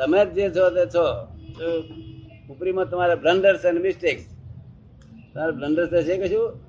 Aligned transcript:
તમે 0.00 0.24
જ 0.24 0.28
જે 0.34 0.50
છો 0.50 0.70
તે 0.70 0.86
છો. 0.86 1.04
ઉપરીમાં 2.50 2.90
તમારે 2.90 3.14
બ્લન્ડર્સ 3.14 3.66
અને 3.66 3.80
મિસ્ટેક 3.80 4.18
તમારે 5.34 5.52
બ્લન્ડર 5.52 5.86
થશે 5.86 6.16
કશું? 6.18 6.60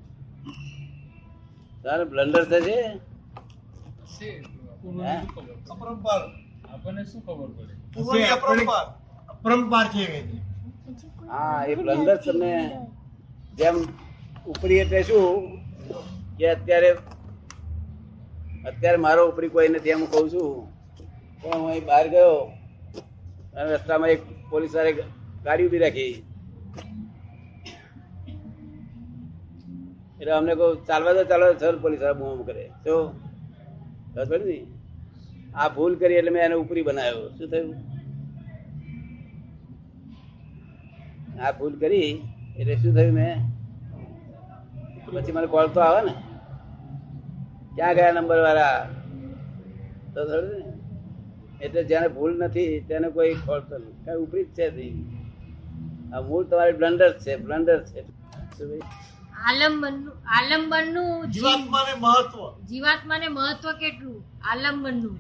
તમારે 1.84 2.04
બ્લન્ડર 2.04 2.44
થશે. 2.44 3.00
હા? 11.30 11.66
એ 11.66 11.76
બ્લન્ડર 11.76 12.16
તમને 12.16 12.82
જેમ 13.58 13.76
ઉપરી 14.48 14.76
એટલે 14.76 15.04
શું? 15.04 15.58
કે 16.38 16.50
અત્યારે 16.50 16.92
અત્યારે 18.66 18.98
મારો 18.98 19.30
ઉપરી 19.30 19.50
કોઈ 19.50 19.68
નથી 19.68 19.90
એમ 19.90 20.00
હું 20.00 20.12
કહું 20.12 20.30
છું. 20.30 20.74
પણ 21.42 21.60
હું 21.60 21.70
અહીં 21.70 21.86
બહાર 21.86 22.08
ગયો. 22.08 22.52
રસ્તામાં 23.54 24.10
એક 24.10 24.22
પોલીસ 24.50 24.76
વાળે 24.76 24.92
ગાડી 25.44 25.68
ઊભી 25.68 25.78
રાખી. 25.78 26.24
એટલે 30.20 30.32
અમને 30.32 30.56
કહું, 30.56 30.86
ચાલવા 30.86 31.14
દો, 31.14 31.24
ચાલવા 31.24 31.54
સર 31.54 31.76
પોલીસવાળા 31.76 32.14
બૂમ 32.14 32.42
કરે. 32.44 32.72
તો 32.86 33.08
ખબર 34.16 34.42
ને? 34.46 34.68
આ 35.56 35.70
ભૂલ 35.70 35.96
કરી 35.96 36.14
એટલે 36.14 36.32
મેં 36.32 36.44
એને 36.44 36.56
ઉપરી 36.56 36.82
બનાવ્યો. 36.82 37.30
શું 37.30 37.48
થયું? 37.50 37.76
આ 41.42 41.52
ભૂલ 41.52 41.80
કરી 41.80 42.22
એટલે 42.58 42.76
શું 42.76 42.96
થયું 42.96 43.14
મેં? 43.14 43.40
પછી 45.12 45.32
મને 45.32 45.48
કોલ 45.48 45.68
તો 45.68 45.80
આવે 45.80 46.02
ને. 46.06 46.14
ક્યાં 47.76 47.96
ગયા 47.96 48.12
નંબર 48.12 48.40
વાળા 48.40 48.90
તો 50.14 50.26
થયું 50.26 50.46
ને? 50.50 50.81
એટલે 51.62 51.84
જેને 51.84 52.08
ભૂલ 52.08 52.38
નથી 52.38 52.80
તેને 52.80 53.10
કોઈ 53.10 53.34
ખોલતો 53.34 53.78
નહીં 53.78 54.06
કઈ 54.06 54.16
ઉપરી 54.16 54.44
જ 54.44 54.48
છે 54.48 54.72
નહીં. 54.76 55.22
આ 56.16 56.22
મૂળ 56.22 56.44
તમારી 56.44 56.72
બ્લન્ડર 56.72 57.20
છે 57.20 57.36
બ્લન્ડર 57.38 57.84
છે? 57.84 58.02
આલંબનનું 59.50 60.14
આલંબનનું 60.28 61.32
જીવાત્માને 61.32 61.94
મહત્વ. 62.00 62.66
જીવાત્માને 62.66 63.28
મહત્વ 63.28 63.72
કેટલું? 63.72 64.24
આલંબનનું. 64.44 65.16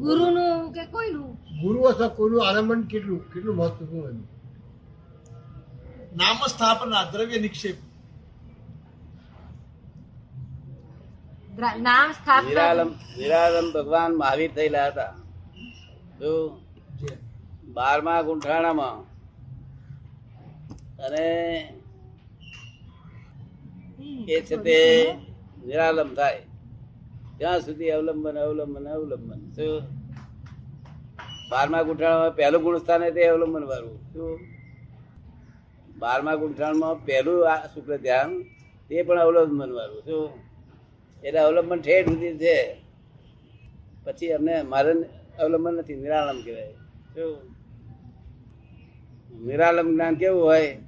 ગુરુનું 0.00 0.72
કે 0.72 0.84
કોઈનું? 0.86 1.32
ગુરુ 1.62 1.80
અથવા 1.80 2.08
કોઈનું 2.08 2.48
આલંબન 2.48 2.82
કેટલું? 2.82 3.32
કેટલું 3.32 3.56
મહત્વપૂર્ણ 3.56 4.08
એનું? 4.08 4.28
નામ 6.16 6.46
સ્થાપના 6.46 7.04
દ્રવ્ય 7.04 7.38
નિક્ષેપ. 7.38 7.91
નામ 11.52 12.10
નિરાલમ 13.16 13.66
ભગવાન 13.72 14.10
મહાવીર 14.16 14.50
થયેલા 14.54 14.86
હતા. 14.86 15.12
બારમા 17.74 18.22
ગુંઠાણામાં 18.22 18.96
અને 21.06 21.26
એ 24.28 24.40
છે 24.40 24.56
તે 24.56 24.78
નિરાલમ 25.66 26.08
થાય. 26.14 26.40
ત્યાં 27.38 27.60
સુધી 27.60 27.90
અવલંબન 27.90 28.36
અવલંબન 28.38 28.84
અવલંબન. 28.88 29.40
શું 29.56 29.82
બારમા 31.50 31.82
ગુંઠાણમાં 31.82 32.32
પહેલું 32.36 32.62
ગુણસ્થાન 32.62 33.02
તે 33.10 33.22
અવલંબન 33.26 33.64
વાળું. 33.64 33.96
શું 34.12 34.30
બારમા 35.98 36.34
ગુંઠાણમાં 36.34 37.04
પહેલું 37.04 37.38
શુક્ર 37.74 37.92
ધ્યાન 37.96 38.30
તે 38.88 38.96
પણ 39.02 39.18
અવલંબન 39.18 39.70
વાળું. 39.72 40.02
શું 40.02 40.51
એટલે 41.24 41.38
અવલંબન 41.38 41.80
ઠેઠ 41.80 42.08
સુધી 42.08 42.38
છે. 42.38 42.76
પછી 44.04 44.28
અમને 44.28 44.62
મારે 44.62 44.92
અવલંબન 45.38 45.74
નથી 45.74 45.96
નિરાલમ 45.96 46.40
કહેવાય. 46.42 46.74
નિરાલમ 49.44 49.92
જ્ઞાન 49.92 50.14
કેવું 50.14 50.42
હોય 50.42 50.78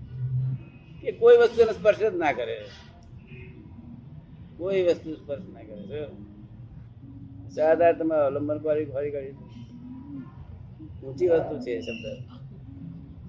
કે 1.02 1.12
કોઈ 1.12 1.36
વસ્તુનો 1.36 1.72
સ્પર્શ 1.72 1.98
જ 1.98 2.16
ના 2.16 2.32
કરે. 2.32 2.64
કોઈ 4.56 4.83
વસ્તુ 4.83 5.14
સ્પર્શ 5.14 5.42
ના 5.52 5.61
કરે 5.61 6.06
સાધાર 7.55 7.92
તમે 7.92 8.17
અવલંબન 8.17 8.58
કરી 8.58 8.84
ફરી 8.84 9.11
કરી 9.11 9.33
ઊંચી 11.05 11.28
વસ્તુ 11.28 11.58
છે 11.58 11.80
શબ્દ. 11.80 12.24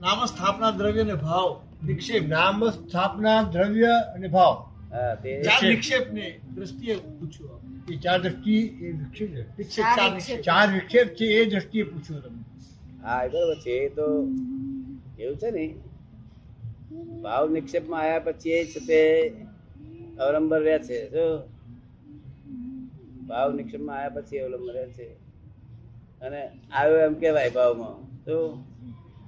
નામ 0.02 0.26
સ્થાપના 0.26 0.72
દ્રવ્ય 0.72 1.04
ને 1.04 1.14
ભાવ. 1.14 1.62
નિક્ષેપ 1.86 2.24
નામ 2.28 2.70
સ્થાપના 2.70 3.42
દ્રવ્ય 3.42 3.86
અને 4.16 4.28
ભાવ. 4.28 4.75
ચાર 4.96 5.64
નિક્ષેપ 5.64 6.14
ને 6.14 6.40
દ્રષ્ટિએ 6.56 6.96
પૂછ્યું 6.96 7.62
એ 7.94 7.96
ચાર 7.96 8.22
દ્રષ્ટિ 8.22 8.56
એ 8.58 8.92
વિક્ષેપ 8.92 9.30
છે. 9.30 9.86
ચાર 9.86 10.20
ચાર 10.42 10.74
વિક્ષેપ. 10.74 11.08
છે 11.08 11.26
એ 11.26 11.46
દ્રષ્ટિએ 11.46 11.84
પૂછ્યું 11.84 12.24
તમે. 12.24 12.42
હા 13.04 13.24
એ 13.24 13.28
બરોબર 13.28 13.56
છે. 13.56 13.72
એ 13.72 13.90
તો 13.90 14.06
એવું 15.20 15.38
છે 15.38 15.52
ને? 15.52 15.76
ભાવ 17.22 17.52
નિક્ષેપમાં 17.52 18.02
આવ્યા 18.02 18.20
પછી 18.20 18.50
એ 18.50 18.66
છે 18.66 18.80
તે 18.80 19.02
અવલંબન 20.20 20.58
રહે 20.58 20.80
છે. 20.80 21.10
જો 21.10 21.26
ભાવ 23.28 23.56
નિક્ષેપમાં 23.56 23.96
આવ્યા 23.98 24.22
પછી 24.22 24.38
અવલંબન 24.38 24.74
રહે 24.74 24.88
છે. 24.88 25.14
અને 26.22 26.50
આવ્યો 26.72 26.98
એમ 26.98 27.14
કેવાય 27.14 27.50
ભાવમાં. 27.50 28.24
તો 28.24 28.64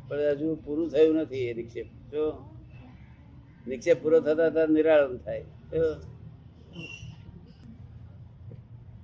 પણ 0.07 0.19
હજુ 0.19 0.55
પૂરું 0.55 0.89
થયું 0.89 1.15
નથી 1.15 1.37
એ 1.37 1.53
નિક્ષેપ 1.53 1.85
જો 1.85 2.49
નિક્ષેપ 3.67 4.03
પૂરો 4.03 4.19
થતા 4.19 4.49
થતા 4.49 4.65
નિરાળન 4.65 5.17
થાય. 5.17 5.45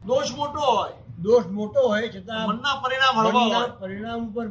દોષ 0.07 0.29
મોટો 0.38 0.59
હોય. 0.59 0.96
દોષ 1.25 1.46
મોટો 1.57 1.79
હોય 1.90 2.07
છતાં 2.13 2.47
મનના 2.50 2.75
પરિણામ 2.84 3.16
હળવા 3.19 3.46
હોય. 3.51 3.69
પરિણામ 3.81 4.22
ઉપર 4.29 4.46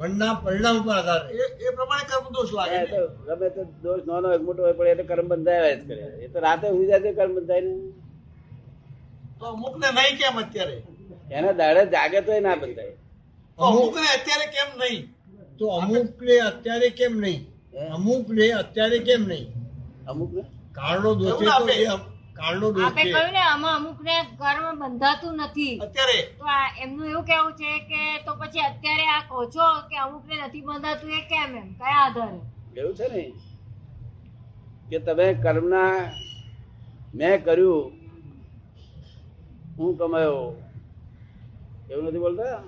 મનના 0.00 0.34
પરિણામ 0.44 0.76
ઉપર 0.80 0.94
આધાર 0.98 1.22
એ 1.38 1.40
એ 1.64 1.72
પ્રમાણે 1.76 2.04
કર્મ 2.10 2.26
દોષ 2.36 2.50
લાગે 2.58 2.76
એ 2.76 2.82
ને. 2.82 2.86
તો 3.56 3.62
દોષ 3.84 4.02
નાનો 4.08 4.28
એક 4.36 4.42
મોટો 4.48 4.60
હોય 4.66 4.76
પણ 4.78 4.92
એટલે 4.92 5.04
કર્મ 5.10 5.26
બંધાય 5.32 5.72
જ 5.76 5.80
કરે. 5.88 6.04
એ 6.24 6.26
તો 6.32 6.38
રાતે 6.46 6.66
સુઈ 6.68 6.88
જાય 6.90 7.12
કર્મ 7.18 7.32
બંધાય 7.38 7.62
ને. 7.66 7.74
તો 9.38 9.44
અમુક 9.54 9.74
ને 9.82 9.88
નહીં 9.96 10.14
કેમ 10.20 10.36
અત્યારે? 10.42 10.76
એના 11.36 11.54
દાડે 11.60 11.82
જાગે 11.94 12.20
તો 12.26 12.30
ના 12.46 12.56
બંધાય. 12.62 12.94
તો 13.58 13.62
અમુક 13.68 13.94
ને 14.04 14.08
અત્યારે 14.16 14.46
કેમ 14.54 14.70
નહીં? 14.80 15.02
તો 15.58 15.64
અમુક 15.80 16.16
ને 16.28 16.34
અત્યારે 16.50 16.88
કેમ 16.98 17.14
નહીં? 17.24 17.40
અમુક 17.96 18.26
ને 18.38 18.46
અત્યારે 18.62 18.98
કેમ 19.08 19.22
નહીં? 19.30 19.48
અમુક 20.10 20.30
ને 20.36 20.42
કારણો 20.72 21.14
દોષે 21.14 21.44
તો 21.44 21.68
એ 21.68 21.86
કારણો 22.32 22.72
દોષ 22.72 22.84
આપે 22.84 23.12
કહ્યું 23.12 23.32
ને 23.32 23.38
આમાં 23.38 23.76
અમુક 23.76 24.02
ને 24.02 24.22
કર્મ 24.38 24.78
બંધાતું 24.78 25.36
નથી. 25.36 25.78
અત્યારે? 25.78 26.22
તો 26.38 26.44
આ 26.44 26.76
એમનું 26.78 27.10
એવું 27.10 27.24
કેવું 27.24 27.52
છે 27.52 27.78
કે 27.78 28.22
તો 28.22 28.34
પછી 28.34 28.60
અત્યારે 28.60 29.06
આ 29.06 29.20
કહો 29.28 29.44
છો 29.44 29.80
કે 29.88 29.96
અમુક 29.96 30.26
ને 30.26 30.36
નથી 30.36 30.60
બંધાતું 30.60 31.10
એ 31.10 31.20
કેમ 31.20 31.56
એમ? 31.56 31.72
કયા 31.72 32.06
આધારે? 32.06 32.80
એવું 32.80 32.94
છે 32.94 33.08
ને? 33.08 33.32
કે 34.90 34.98
તમે 34.98 35.34
કર્મના 35.34 36.12
મેં 37.14 37.44
કર્યું 37.44 37.92
હું 39.78 39.98
કમાયો. 39.98 40.62
એવું 41.90 42.04
નથી 42.04 42.18
બોલતા? 42.18 42.62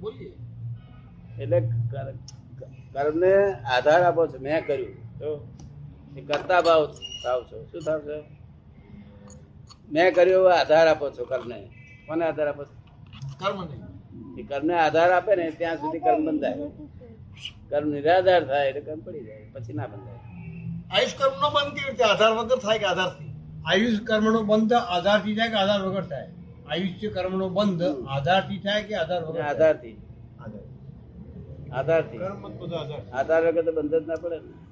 બોલીએ. 0.00 0.32
એટલે 1.42 1.60
કર- 1.60 2.68
કર્મને 2.92 3.52
આધાર 3.52 4.02
આપો 4.02 4.26
છો 4.26 4.38
મેં 4.40 4.66
કર્યું. 4.66 5.55
કરતા 6.20 6.60
ભાવ 6.60 6.86
થાવ 7.24 7.42
છો. 7.42 7.64
શું 7.64 7.80
થાવ 7.80 8.00
છો 8.00 8.24
મેં 9.92 10.14
કર્યું 10.14 10.40
એવો 10.40 10.48
આધાર 10.48 10.88
આપો 10.88 11.10
છો 11.10 11.24
કર્મને 11.24 11.68
કોને 12.06 12.24
આધાર 12.24 12.48
આપો 12.48 12.64
છો? 12.64 12.74
કર્મ 13.38 13.68
એ 14.38 14.42
કર્મને 14.42 14.74
આધાર 14.74 15.12
આપે 15.12 15.36
ને 15.36 15.50
ત્યાં 15.50 15.76
સુધી 15.76 15.98
કર્મ 15.98 16.26
બંધાય. 16.26 16.54
કર્મ 17.68 17.88
નિરાધાર 17.88 18.44
થાય 18.44 18.68
એટલે 18.68 18.80
કર્મ 18.80 19.00
પડી 19.00 19.24
જાય 19.24 19.50
પછી 19.52 19.72
ના 19.72 19.86
બંધાય. 19.86 20.16
આયુષ 20.90 21.14
કર્મ 21.14 21.40
નો 21.40 21.50
બંધ 21.50 21.74
કેવી 21.74 21.90
રીતે? 21.90 22.04
આધાર 22.04 22.32
વગર 22.32 22.56
થાય 22.56 22.78
કે 22.78 22.84
આધારથી? 22.84 23.26
આયુષ 23.66 24.00
કર્મનો 24.00 24.42
બંધ 24.42 24.72
આધારથી 24.72 25.36
થાય 25.36 25.48
કે 25.48 25.54
આધાર 25.54 25.82
વગર 25.82 26.04
થાય? 26.04 26.28
આયુષ્ય 26.70 27.08
કર્મનો 27.08 27.48
બંધ 27.48 27.82
આધારથી 28.08 28.58
થાય 28.58 28.82
કે 28.82 28.94
આધાર 28.94 29.24
વગર 29.24 29.40
આધાર 29.40 29.68
આધારથી. 29.68 29.96
આધાર. 31.72 32.02
કર્મ 32.02 32.46
આધાર. 32.46 33.20
આધાર 33.20 33.46
વગર 33.46 33.62
તો 33.62 33.72
બંધ 33.72 33.94
જ 33.94 34.06
ના 34.06 34.14
પડે 34.14 34.36
ને. 34.36 34.65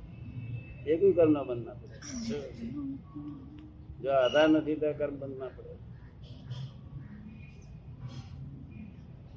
એ 0.86 0.96
કોઈ 0.96 1.12
કર્મ 1.12 1.36
બંધ 1.48 1.66
ના 1.66 1.72
પડે. 1.72 1.96
જો 4.02 4.10
આધાર 4.10 4.48
નથી 4.48 4.75
તો 4.75 4.88
કર્મ 4.92 5.14
બંધ 5.16 5.38
ના 5.38 5.48
પડે. 5.56 5.72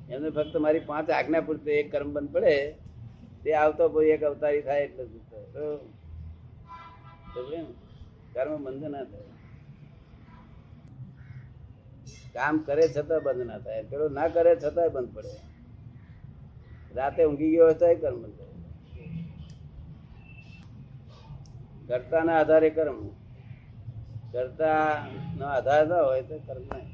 એમને 0.09 0.29
ફક્ત 0.29 0.55
મારી 0.55 0.79
પાંચ 0.79 1.09
આજ્ઞા 1.09 1.41
પૂરતી 1.41 1.71
એક 1.71 1.91
કર્મ 1.91 2.09
બંધ 2.13 2.31
પડે, 2.31 2.55
તે 3.43 3.53
આવતો 3.53 3.89
કોઈ 3.89 4.09
એક 4.09 4.23
અવતારી 4.23 4.61
થાય 4.61 4.81
એટલે 4.81 5.03
તો 7.33 7.41
ને? 7.51 7.61
કર્મ 8.33 8.63
બંધ 8.63 8.83
ના 8.89 9.03
થાય. 9.03 9.31
કામ 12.33 12.55
કરે 12.57 12.87
છતાં 12.87 13.23
બંધ 13.23 13.45
ના 13.45 13.57
થાય. 13.57 13.83
પેલો 13.83 14.09
ના 14.09 14.27
કરે 14.27 14.55
છતાંય 14.55 14.89
બંધ 14.89 15.13
પડે. 15.13 15.33
રાતે 16.95 17.21
ઊંઘી 17.25 17.51
ગયો 17.51 17.65
હોય 17.65 17.73
તોય 17.73 17.95
કર્મ 17.95 18.19
બંધ 18.21 18.37
થાય. 18.37 18.56
કર્તાના 21.87 22.39
આધારે 22.39 22.69
કર્મ. 22.69 23.07
કરતા 24.31 25.05
નો 25.37 25.45
આધાર 25.45 25.87
ના 25.87 26.01
હોય 26.01 26.21
તો 26.21 26.37
કર્મ 26.37 26.61
નહીં. 26.61 26.87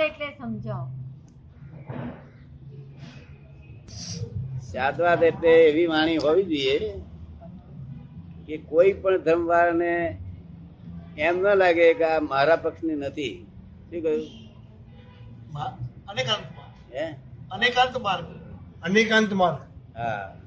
એટલે 0.00 0.30
સમજાવો. 0.38 0.86
શાદવાદ 4.72 5.22
એટલે 5.22 5.52
એવી 5.68 5.86
વાણી 5.86 6.16
હોવી 6.16 6.44
જોઈએ 6.44 6.78
કે 8.46 8.56
કોઈ 8.56 8.92
પણ 8.92 9.18
ધર્મવાળાને 9.18 10.18
એમ 11.18 11.38
ન 11.38 11.54
લાગે 11.54 11.94
કે 11.94 12.04
આ 12.04 12.20
મારા 12.20 12.56
પક્ષની 12.56 12.94
નથી. 12.94 13.46
શું 13.90 14.02
કહ્યું? 14.02 14.28
અનેકાંત 17.50 17.96
માર્ગ. 17.96 18.24
અનેકાંત 18.82 19.32
માર્ગ. 19.32 19.58
હા. 19.98 20.39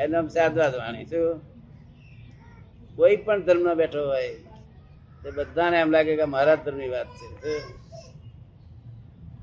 એનું 0.00 0.10
નામ 0.10 0.28
શાદવાદ 0.28 0.74
વાણી 0.74 1.04
શું? 1.04 1.40
કોઈ 2.96 3.16
પણ 3.16 3.42
ધર્મમાં 3.42 3.76
બેઠો 3.76 4.08
હોય 4.08 4.28
તે 5.22 5.30
બધાને 5.30 5.76
એમ 5.80 5.90
લાગે 5.90 6.16
કે 6.16 6.24
મારા 6.24 6.54
ધર્મની 6.54 6.88
વાત 6.88 7.06
છે. 7.06 7.28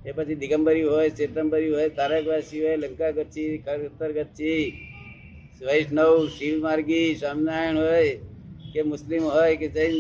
એ 0.10 0.12
પછી 0.12 0.36
દિગંબરી 0.36 0.84
હોય 0.84 1.10
ચેતંબરી 1.10 1.74
હોય 1.74 1.90
તારકવાસી 1.90 2.66
હોય 2.66 2.76
લંકા 2.76 3.12
ગચ્છી 3.12 3.58
ખરતર 3.58 4.12
ગચ્છી 4.12 4.88
વૈષ્ણવ 5.62 6.28
શિવ 6.28 6.64
માર્ગી 6.64 7.16
સ્વામિનારાયણ 7.16 7.78
હોય 7.78 8.20
કે 8.74 8.82
મુસ્લિમ 8.82 9.24
હોય 9.24 9.58
કે 9.58 9.68
જૈન 9.68 9.94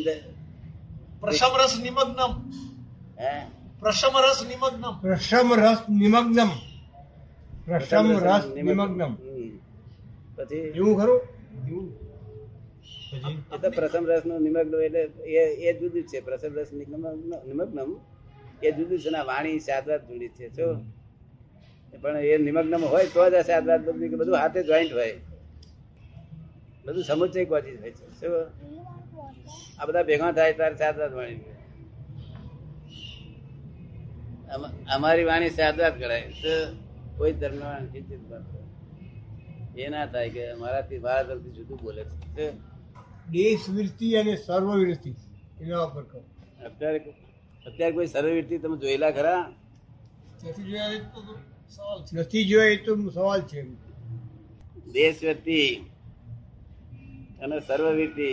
પ્રશમ 1.21 1.53
રસ 1.63 1.79
નિમગ્નમ. 1.83 2.31
હે? 3.19 3.45
પ્રશમ 3.79 4.13
રસ 4.17 4.39
નિમગ્નમ. 4.47 4.99
પ્રશમ 5.01 5.53
રસ 5.53 5.77
નિમગ્નમ 5.89 6.49
પ્રશમ 7.65 8.11
રસ 8.11 8.45
નિમગ્નમ. 8.55 9.26
પછી 10.37 10.55
એવું 10.55 10.93
ખરું? 10.99 11.21
એ 13.53 13.57
તો 13.61 13.69
પ્રથમ 13.69 14.05
રસનું 14.05 14.41
નિમગ્ન 14.41 14.75
એટલે 14.81 15.01
એ 15.25 15.69
એ 15.69 15.79
જુદું 15.79 16.01
જ 16.03 16.07
છે. 16.07 16.19
પ્રથમ 16.19 16.53
રસ 16.53 16.73
નિમગ્ન 16.73 17.33
નિમગ્નમ? 17.47 17.91
એ 18.63 18.71
જુદું 18.71 18.99
છે. 18.99 19.09
ને 19.09 19.21
વાણી 19.21 19.59
શાદવાદ 19.59 20.01
જુદી 20.07 20.29
છે. 20.29 20.49
જો. 20.49 20.67
પણ 22.01 22.17
એ 22.17 22.37
નિમગ્ન 22.37 22.75
હોય 22.75 23.05
તો 23.05 23.29
જ 23.29 23.33
આ 23.33 23.41
શાદવાદ 23.41 23.81
બધું 23.85 24.09
કે 24.09 24.15
બધું 24.15 24.35
હાથે 24.35 24.63
જોઈન્ટ 24.63 24.93
હોય. 24.93 25.15
બધું 26.85 27.03
સમુચય 27.03 27.45
કોચી 27.45 27.75
થાય 27.75 27.91
છે. 27.91 28.05
શું 28.19 28.33
આ 29.79 29.85
બધા 29.85 30.03
ભેગા 30.03 30.31
થાય 30.31 30.53
ત્યારે 30.53 30.75
શાદવાદ 30.75 31.13
વાણી 31.13 31.55
અમારી 34.95 35.23
વાણી 35.23 35.49
શાદવાદ 35.49 35.99
કરાય 35.99 36.21
તો 36.21 36.53
કોઈ 37.17 37.33
ધર્મ 37.33 37.59
વાણી 37.59 37.87
ચિંતિત 37.87 38.21
એ 39.77 39.89
ના 39.89 40.05
થાય 40.05 40.29
કે 40.29 40.43
મારાથી 40.53 40.99
મારા 40.99 41.23
તરફથી 41.23 41.55
જુદું 41.57 41.77
બોલે 41.81 42.03
છે? 42.35 42.47
દેશ 43.31 43.65
વિરતી 43.69 44.13
અને 44.19 44.33
સર્વ 44.35 44.69
વિરતી 44.81 45.15
એના 45.61 45.83
ઉપર 45.87 46.03
કહો 46.03 46.19
અત્યારે 46.65 46.99
અત્યારે 47.67 47.93
કોઈ 47.95 48.07
સર્વવૃત્તિ 48.07 48.55
તમે 48.57 48.77
જોયેલા 48.77 49.11
ખરા? 49.11 49.43
જોઈએ 50.41 50.99
તો 51.13 51.19
સવાલ 51.69 51.99
છે. 52.05 52.11
નથી 52.17 52.45
જોયા 52.45 52.73
એ 52.75 52.77
તો 52.77 52.91
સવાલ 53.09 53.41
છે 53.41 53.59
દેશવૃત્તિ 54.93 55.59
અને 57.43 57.55
સર્વવૃત્તિ 57.59 58.29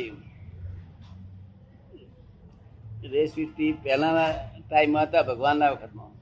દેશવૃત્તિ 3.12 3.66
પહેલાના 3.84 4.30
ટાઈમમાં 4.68 5.06
હતા 5.06 5.22
ભગવાનના 5.22 5.70
વખતમાં. 5.70 6.12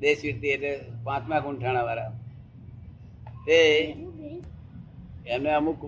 દેશવૃત્તિ 0.00 0.48
એટલે 0.48 0.72
પાંચમા 1.04 1.40
ગુંઠાણા 1.40 1.82
વાળા 1.82 2.12
તે 3.46 3.58
એમને 5.26 5.50
અમુક 5.50 5.80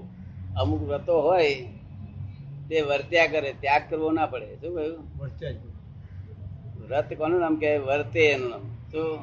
અમુક 0.61 0.83
વ્રતો 0.83 1.21
હોય 1.23 1.55
તે 2.69 2.81
વર્ત્યા 2.81 3.27
કરે 3.27 3.53
ત્યાગ 3.61 3.83
કરવો 3.91 4.11
ના 4.11 4.27
પડે. 4.27 4.57
શું 4.57 4.75
કહ્યું? 4.75 5.73
વ્રત 6.89 7.15
કોનું 7.15 7.41
નામ 7.41 7.57
કે 7.57 7.79
વર્તે 7.79 8.23
એનું 8.27 8.51
નામ? 8.51 8.65
શું? 8.93 9.19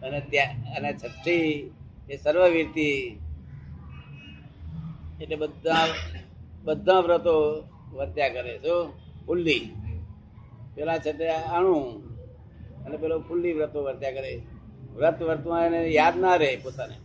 અને 0.00 0.20
ત્યાં 0.20 0.74
અને 0.76 0.92
છઠ્ઠી 0.92 1.70
એ 2.10 2.16
સર્વવીરતી 2.16 3.20
એટલે 5.20 5.36
બધા 5.36 5.86
બધા 6.64 6.98
વ્રતો 7.00 7.64
વર્ત્યા 7.92 8.28
કરે. 8.28 8.58
શું? 8.58 8.92
ફુલ્લી 9.26 9.70
પેલા 10.74 10.98
છે 10.98 11.12
તે 11.12 11.28
આણું 11.28 11.84
અને 12.84 12.96
પેલો 12.96 13.20
ફુલ્લી 13.20 13.52
વ્રતો 13.52 13.84
વર્ત્યા 13.84 14.10
કરે. 14.10 14.40
વ્રત 14.94 15.22
વર્તમાન 15.22 15.64
એને 15.64 15.88
યાદ 15.88 16.16
ના 16.20 16.36
રહે 16.36 16.56
પોતાને. 16.56 16.96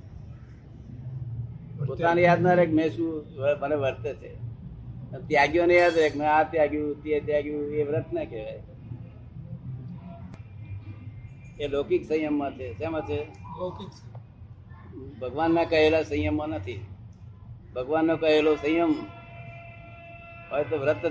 પોતાને 1.86 2.22
યાદ 2.22 2.42
ના 2.42 2.54
રહે 2.54 2.66
કે 2.66 2.72
મેં 2.72 2.90
શું 2.90 3.26
મને 3.62 3.76
વર્તે 3.76 4.14
છે. 4.14 4.32
ત્યાગીઓને 5.28 5.76
યાદ 5.78 5.94
રહે 5.94 6.12
મેં 6.16 6.30
આ 6.30 6.44
ત્યાગ્યું 6.44 7.04
તે 7.04 7.20
ત્યાગ્યું 7.20 7.74
એ 7.74 7.84
વ્રત 7.84 8.14
ના 8.14 8.24
કહેવાય. 8.24 8.64
એ 11.60 11.68
લૌકિક 11.68 12.04
સંયમમાં 12.08 12.52
છે. 12.52 12.74
શેમાં 12.78 13.02
છે? 13.02 13.20
લૌકિક. 13.60 13.92
ભગવાનના 15.20 15.64
કહેલા 15.64 16.04
સંયમમાં 16.04 16.50
નથી. 16.50 16.86
ભગવાનનો 17.76 18.18
કહેલો 18.18 18.56
સંયમ 18.56 18.92
હોય 20.52 20.64
તો 20.64 20.78
વ્રત 20.78 21.04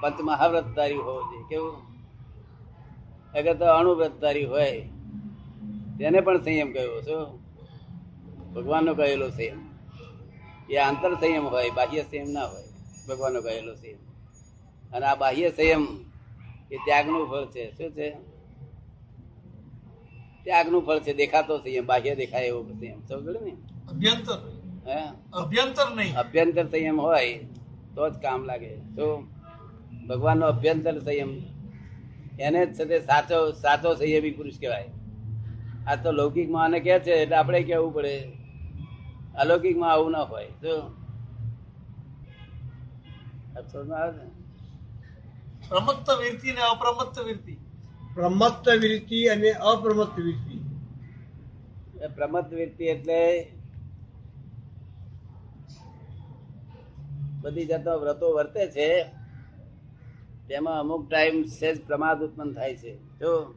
પંચ 0.00 0.20
મહાવ્રતધારી 0.20 0.94
હોવો 0.94 1.20
જોઈએ. 1.22 1.44
કેવું? 1.48 1.76
અગર 3.34 3.54
તો 3.54 3.64
અણુવ્રતધારી 3.64 4.44
હોય 4.44 4.91
તેને 5.98 6.20
પણ 6.20 6.42
સંયમ 6.42 6.72
કહ્યો 6.72 7.00
શું 7.00 7.42
ભગવાનનો 8.54 8.94
કહેલો 8.94 9.28
સંયમ. 9.28 9.68
એ 10.70 10.76
આંતર 10.76 11.14
સંયમ 11.14 11.46
હોય 11.46 11.70
બાહ્ય 11.70 12.02
સંયમ 12.02 12.30
ના 12.30 12.44
હોય 12.44 12.62
ભગવાનનો 13.08 13.40
કહેલો 13.40 13.74
સંયમ. 13.74 13.96
અને 14.92 15.06
આ 15.06 15.14
બાહ્ય 15.14 15.50
સંયમ 15.50 16.04
એ 16.72 16.76
ત્યાગનું 16.76 17.26
ફળ 17.30 17.44
છે. 17.44 17.70
શું 17.70 17.92
છે? 17.92 18.10
ત્યાગનું 20.44 20.86
ફળ 20.86 20.98
છે 20.98 21.12
દેખાતો 21.12 21.58
સંયમ 21.58 21.86
બાહ્ય 21.86 22.14
દેખાય 22.14 22.44
એવો 22.44 22.62
સંયમ. 22.62 23.00
સમજ 23.00 23.42
ને? 23.42 23.50
અભ્યંતર. 23.88 24.60
હે? 24.86 25.00
અભ્યંતર 25.32 25.94
નહીં. 25.94 26.16
અભ્યંતર 26.16 26.66
સંયમ 26.66 27.00
હોય 27.00 27.34
તો 27.94 28.10
જ 28.10 28.12
કામ 28.12 28.44
લાગે. 28.44 28.74
તો 28.74 29.26
ભગવાનનો 30.08 30.46
અભ્યંતર 30.46 30.98
સંયમ 30.98 31.42
એને 32.40 32.66
જ 32.66 32.88
છે 32.88 33.00
સાચો 33.00 33.52
સાચો 33.52 33.94
સંયમી 33.94 34.30
પુરુષ 34.30 34.60
કહેવાય. 34.60 34.88
આ 35.86 35.96
તો 35.96 36.12
લૌકિકમાં 36.12 36.64
આને 36.64 36.80
કે 36.80 36.98
છે 36.98 37.12
એટલે 37.12 37.36
આપણે 37.36 37.62
કેવું 37.62 37.94
પડે. 37.94 38.14
અલૌકિકમાં 39.34 39.92
આવું 39.92 40.10
ના 40.10 40.22
હોય 40.22 40.46
તો 40.46 40.74
સમજમાં 43.70 44.12
પ્રમત્ત 45.68 46.08
વૃત્તિ 46.10 46.52
ને 46.52 46.60
અપ્રમત્ત 46.60 47.18
વૃત્તિ 47.18 47.54
પ્રમત્ત 48.14 48.68
વિરતિ 48.68 49.26
અને 49.26 49.50
અપ્રમત્ત 49.50 50.18
વિરતિ. 50.18 50.56
એ 52.00 52.06
પ્રમત 52.06 52.48
વૃત્તિ 52.52 52.84
એટલે 52.84 53.20
બધી 57.42 57.66
જાતના 57.66 57.94
વ્રતો 57.94 58.32
વર્તે 58.34 58.66
છે. 58.66 58.88
તેમાં 60.48 60.80
અમુક 60.80 61.08
ટાઈમ 61.10 61.42
સેજ 61.44 61.76
પ્રમાદ 61.86 62.22
ઉત્પન્ન 62.22 62.52
થાય 62.52 62.76
છે. 62.76 62.92
જો. 63.18 63.54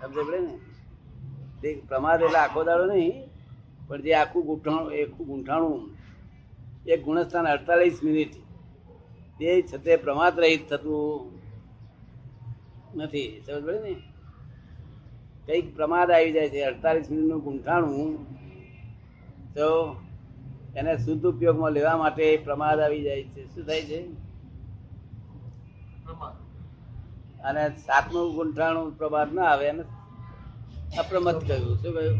સમજે 0.00 0.22
પડે 0.22 0.38
ને? 0.38 0.73
તે 1.62 1.82
પ્રમાદ 1.88 2.22
એટલે 2.22 2.38
આખો 2.38 2.64
દાડો 2.64 2.86
નહીં 2.86 3.12
પણ 3.88 4.02
જે 4.02 4.14
આખું 4.14 4.46
ગૂંઠાણું 4.46 4.92
આખું 4.92 5.26
ગૂંઠાણું 5.26 5.90
એક 6.86 7.04
ગુણસ્થાન 7.04 7.46
અડતાલીસ 7.46 8.00
મિનિટ. 8.04 8.34
તે 9.38 9.62
છતે 9.62 9.96
પ્રમાદ 9.96 10.40
રહિત 10.40 10.68
થતું 10.68 11.40
નથી 12.96 13.42
સમજ 13.46 13.64
પડે 13.64 13.78
ને? 13.78 13.94
કંઈક 15.46 15.76
પ્રમાદ 15.76 16.10
આવી 16.10 16.32
જાય 16.32 16.48
છે 16.48 16.64
અડતાલીસ 16.64 17.10
મિનિટનું 17.10 17.44
ગૂંઠાણું 17.44 18.26
તો 19.54 19.96
એને 20.76 20.96
શુદ્ધ 20.96 21.26
ઉપયોગમાં 21.26 21.72
લેવા 21.72 21.96
માટે 21.96 22.36
પ્રમાદ 22.36 22.80
આવી 22.80 23.02
જાય 23.02 23.22
છે. 23.22 23.54
શું 23.54 23.66
થાય 23.66 23.82
છે? 23.82 24.00
અને 27.42 27.68
સાતમું 27.68 28.34
ગુંઠાણું 28.34 28.98
પ્રમાદ 28.98 29.34
ના 29.34 29.42
આવે 29.42 29.66
એને 29.66 29.82
અપ્રમત 30.98 31.38
કહ્યું 31.48 31.74
શું 31.82 31.92
કહ્યું 31.96 32.18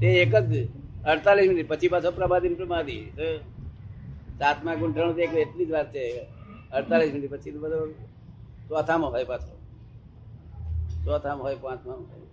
તે 0.00 0.08
એક 0.22 0.34
જ 0.36 0.52
અડતાલીસ 1.04 1.48
મિનિટ, 1.48 1.68
પછી 1.68 1.88
પાછો 1.88 2.10
પ્રમાદી. 2.10 2.54
પ્રમાદી 2.54 3.02
સાતમા 4.38 4.74
ગુંઠણ 4.74 5.18
એક 5.18 5.34
એટલી 5.34 5.66
જ 5.66 5.70
વાત 5.70 5.88
છે. 5.94 6.04
અડતાલીસ 6.72 7.12
મિનિટ 7.14 7.32
પછી 7.32 7.50
બધો 7.50 7.78
ચોથામાં 8.68 9.10
હોય 9.10 9.24
પાછો. 9.24 9.54
ચોથામાં 11.04 11.44
હોય 11.44 11.56
પાંચમાં 11.56 11.96
હોય. 11.96 12.28